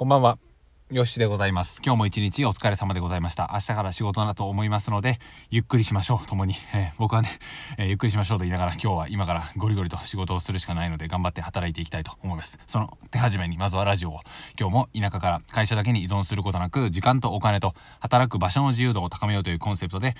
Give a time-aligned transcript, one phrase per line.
[0.00, 0.38] こんばんは。
[0.90, 1.82] よしでございます。
[1.84, 3.50] 今日も一日お疲れ様でございました。
[3.52, 5.18] 明日から仕事だと思いますので、
[5.50, 6.26] ゆっくりしましょう。
[6.26, 6.54] 共に。
[6.72, 7.28] えー、僕はね、
[7.76, 12.58] えー、ゆっくりしましょうと言いながら、今日は今からゴリゴリと仕事をするしかないので、頑張って働いていきたいと思います。
[12.66, 14.20] その手始めに、まずはラジオを、
[14.58, 20.16] 今日も田舎から会社だけに依存することなく、時間とお金と働く場所の自由度を高めようというコンセプトで、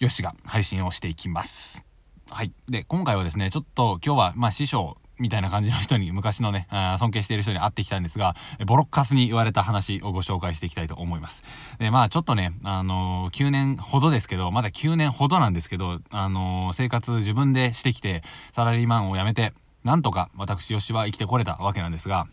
[0.00, 1.86] よしが配信をしていきます。
[2.28, 2.52] はい。
[2.68, 8.36] で、今回はですね、ちょっと今日は、まあ師匠、みたいな感じの人に、昔のね、尊敬している人に会ってきたんですが、
[8.66, 11.42] ボロッカスに言われた話をご紹介していきたいと思います。
[11.78, 19.52] で、まあちょっとね、あのー、9年ほどですけど、まだ9年ほどなんですけど、あのー、生活自分でしてきて、サラリーマンを辞めて、
[19.84, 22.26] なんとか私吉は生きてこれたわけなんですが、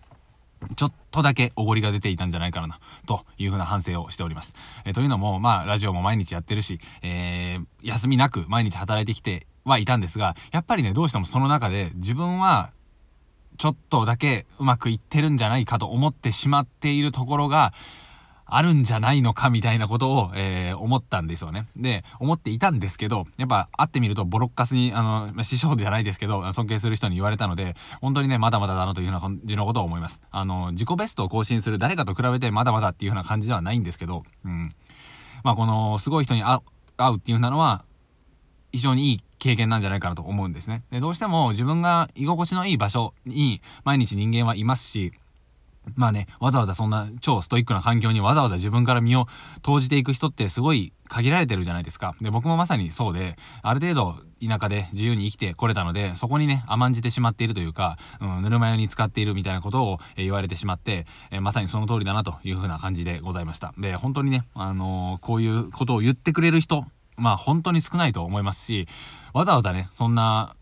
[0.75, 4.55] ちょっとだけおごりが出ていたんじゃないかなというふうな反省をしております。
[4.85, 12.71] え、というのも、まあ、ラジオも毎日やってるし、えー、休みなく毎日働いてきてはいたんですが、やっぱりね、どうしてもその中で自分は
[13.57, 17.73] ちょっとだけうまくいってるんじゃないかと思ってしまっているところが、
[18.47, 21.67] あるんじゃないのかみたいなことを、えー、思ったんですよね。
[21.75, 30.21] で、思っていたんですけど、やっぱ会ってみるとボロッカスに、あの、師匠じゃないですけど、尊敬する人に言われたので、本当にね、まだまだだなというふうな感じのことを思います。
[30.29, 34.71] あの、自己ベストを更新する誰かと比べてまだまだっていうふうな感じではないんですけど、うん。
[35.43, 37.83] まあ、この、すごい人に会うっていうふうなのは、
[38.75, 40.83] 非常にいい経験なんじゃないかなと思うんですね。
[40.91, 45.13] で、どうしても自分が居心地のいい場所に毎日人間はいますし、
[45.95, 49.27] まあね、わざわざそんな超ストイックな環境にわざわざ自分から身を
[49.61, 52.15] 投じていく人ってすごい限られてるじゃないですか。
[52.19, 54.15] で、僕もまさにそうで、ある程度
[54.45, 63.73] 田舎で自由に生きてこれたので、そこにね、甘んじてしまっているというか、うん、ぬるま湯に使っているみたいなことを、え、言われてしまって、え、まさにその通りだなというふうな感じでございました。
[63.77, 66.85] で、本当にね、あのー、こういうことを言ってくれる人
[67.17, 68.87] まあ本当に少ないと思いますし、
[69.33, 70.55] わざわざね、そんな、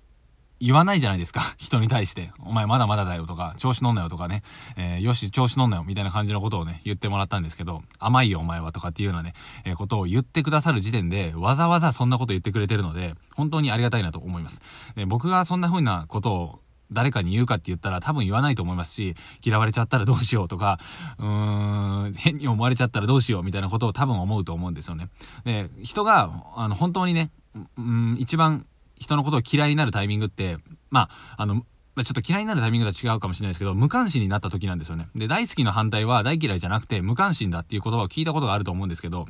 [0.59, 1.41] 言わないじゃないですか。
[1.59, 2.31] 人に対して。
[2.39, 4.43] お前まだまだだよとか、調子乗んなよとかね、
[4.77, 9.33] えー、よし、調子乗んなよみたいな感じのことをね、言ってもらったんですけど、甘いよお前はとかっていうようなね、
[9.65, 14.61] えー、ことを言ってくださる時点で、わざわざそんなこと言ってくれてるので、本当にありがたいなと思います。
[14.95, 20.79] で僕がそんな風なことを誰かに言うかって言ったら多分言わないと思いますし、嫌われちゃったらどうしようとか、
[21.19, 25.09] うーん、変に思われちゃったらどうしようみたいなことを多分思うと思うんですよね。
[25.45, 27.31] で、人が、あの、本当にね、
[27.77, 28.65] うん、一番
[28.97, 30.57] 人のことを嫌いになるタイミングって、
[30.89, 35.09] まあ、あの、ちょっと嫌いになるタイミングとは違うかもしれないですけど、無関心になった時なんですよね。
[35.15, 39.27] で、大好きの反対は大嫌いじゃなくて無関心だっていう言葉を聞いたことがあると思うんですけど、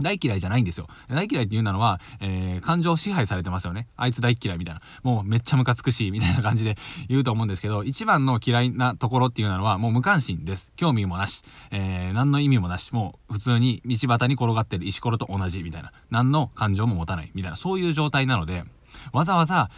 [0.00, 0.88] 大嫌いじゃないんですよ。
[1.08, 3.88] 大嫌いって言うのは、えー、感情支配されてますよね。
[3.96, 4.80] あいつ大嫌いみたいな。
[5.02, 6.76] もうめっちゃムカつくし、みたいな感じで
[7.08, 10.72] 言うと思うんですけど、一番の嫌いなところっていうのはもう無関心です。
[10.76, 11.42] 興味もなし。
[11.70, 12.92] えー、何の意味もなし。
[12.92, 15.92] もう普通に道端に転がってる石ころと同じみたいな。
[16.10, 17.56] 何の感情も持たないみたいな。
[17.56, 18.64] そういう状態なので、
[19.12, 19.70] わざわざ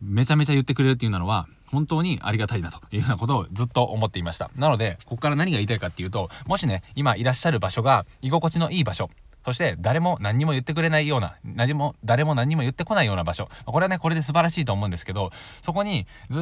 [0.00, 4.50] めちゃめちゃ言ってくれるっていうのは、本当にありがたいなというようなことをずっと思っていました。
[4.56, 9.10] なので、ここから何が言いたいかっていうと、もしね、今いらっしゃる場所が居心地のいい場所、
[9.44, 13.48] そして誰も何にも言ってくれないような、何も、誰も何にも言ってこないような場所。
[13.64, 15.30] これはね、これで素晴らしいと思うんですけど、
[15.62, 16.38] そこにず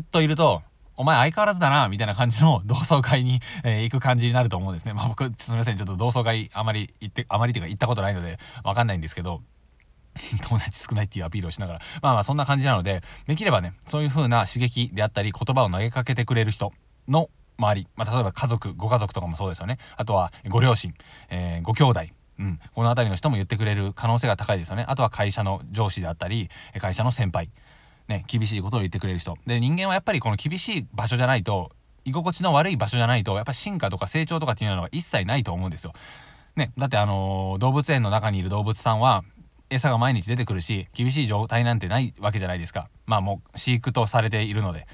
[0.00, 0.62] っといると、
[0.96, 4.92] お前相変わらずだな、みたいな感じの 同窓会に、えー、行く感じになると思うんですね。
[4.94, 5.76] まあ僕、すみません。
[5.76, 9.42] ちょっと同窓会あまり行って、あまりというか行ったことないので、わかんないんですけど、
[10.48, 11.80] 友達少ないっていうアピールをしながら。
[12.00, 16.72] まあまあそんな感じなので、できればね、そういう風な刺激であったり、言葉を投げかけてくれる人
[17.08, 19.78] の周り、まあ例えば家族、ご家族とかもそうですよね。
[19.96, 20.94] あとはご両親、
[21.28, 22.00] えー、ご兄弟、
[22.38, 24.84] うん、この辺りの人も言ってくれる可能性が高いですよね。
[24.88, 26.48] あとは会社の上司であったり、
[26.80, 27.50] 会社の先輩、
[28.08, 29.36] ね、厳しいことを言ってくれる人。
[29.46, 31.72] で、人間はやっぱりこの厳しい場所じゃないと、
[32.04, 35.92] 居心地の悪い場所じゃないと、やっぱ進化とか成長とかっていうのが一切ないと思うんですよ。
[36.54, 39.24] ね、だってあのー、動物園の中にいる動物さんは、
[39.68, 42.88] 餌が毎日出てくるし、厳しい状態なんてないわけじゃないですか。
[43.06, 44.86] まあもう飼育とされているので。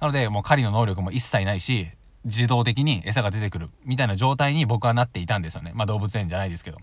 [0.00, 1.90] なので、もう狩りの能力も一切ないし、
[2.24, 5.72] 自動的に餌が出てくるみたいな状態に僕はなっていたんですよね。
[5.74, 6.78] まあ動物園じゃないですけど。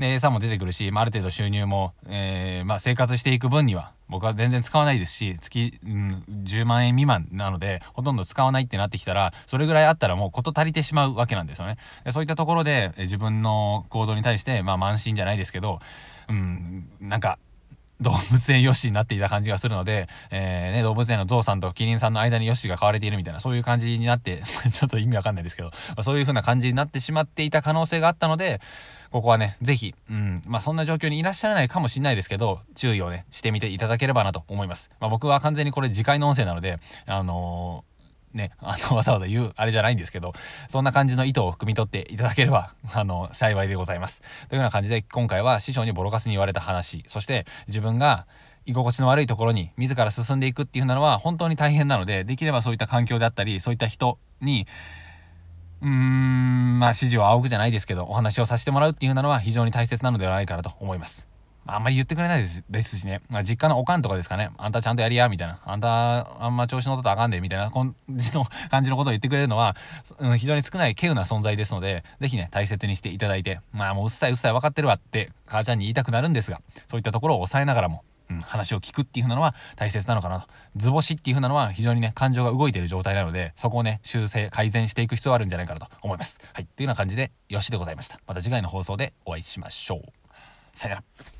[0.00, 11.76] で、餌も出てくるし、まあ、ある程度収入も、えー、まあ、生活していく分には、僕は全然使わないですし、月、うん、10万円未満なので、ほとんど使わないってなってきたら、それぐらいあったらもう事足りてしまうわけなんですよね。
[12.04, 15.80] でそういったところで、自分の行動に対して、まあ、慢心じゃないですけど、
[16.30, 17.38] うん、なんか、
[18.00, 24.42] 動物園よしになっていた感じがするので、えー、ね、動物園のゾウさんとキリンさんの間にヨッシーが飼われているみたいな、そういう感じになって
[24.72, 28.60] ちょっと意味わかんないですけど、まあ、そういう風な感じになってしまっていた可能性があったので、
[29.10, 34.90] ここはね、是非、うん、まあそんな状況にいらっしゃらないかもしれないですけど、注意をね、してみていただければなと思います。
[35.00, 37.89] まあ僕は完全にこれ次回の音声なので、あのー
[38.32, 40.32] ね、あの、 わざわざ言う、あれじゃないんですけど、
[40.68, 44.22] そんな感じの意図を汲み取っていただければ、 あの、幸いでございます。
[44.48, 48.26] というような感じで、今回は師匠にボロカスに言われた話、そして自分が
[48.66, 54.66] 居心地の悪いところに自ら進んでいくっていうなのは本当に大変なので、できればそういった環境であったり、そういった人に、
[55.82, 61.29] うーんまあ指示を仰ぐじゃないですけどお話をさせてもらうっていうなのは非常に大切なのではないかなと思います
[61.74, 69.76] あんまり言ってくれないですですしね、まあ、実家のおかんとかですかね、あんたちゃんとやりや、みたいな、あんたあんま調子乗ったとあかんで、みたいな感じ の感じのことを言ってくれるのは、
[70.38, 80.46] 非常に少ない稀有な存在ですので、ぜひね、大切にしていただいて、まあもううっさいうっさい分かってるわって、母ちゃんに言いたくなるんですが、そういったところを抑えながらも、うん、話を聞くっていう風なのは大切なのかなと。
[80.76, 86.40] 図星っていう風なのは非常にね、感情が動いている状態なので、そこをね、修正、改善していく必要があるんじゃないかなと思います。
[86.52, 86.66] はい。
[86.66, 88.20] というような感じで、よしでございました。
[88.26, 90.00] また次回の放送でお会いしましょう。
[90.72, 91.39] さよなら。